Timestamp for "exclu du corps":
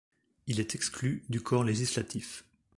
0.73-1.63